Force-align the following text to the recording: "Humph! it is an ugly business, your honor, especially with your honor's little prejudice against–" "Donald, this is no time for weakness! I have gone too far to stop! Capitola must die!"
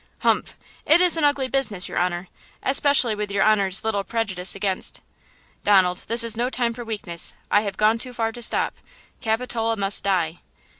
"Humph! 0.21 0.57
it 0.83 0.99
is 0.99 1.15
an 1.15 1.23
ugly 1.23 1.47
business, 1.47 1.87
your 1.87 1.99
honor, 1.99 2.27
especially 2.63 3.13
with 3.13 3.29
your 3.29 3.43
honor's 3.43 3.83
little 3.83 4.03
prejudice 4.03 4.55
against–" 4.55 4.99
"Donald, 5.63 6.05
this 6.07 6.23
is 6.23 6.35
no 6.35 6.49
time 6.49 6.73
for 6.73 6.83
weakness! 6.83 7.35
I 7.51 7.61
have 7.61 7.77
gone 7.77 7.99
too 7.99 8.11
far 8.11 8.31
to 8.31 8.41
stop! 8.41 8.73
Capitola 9.21 9.77
must 9.77 10.03
die!" 10.03 10.39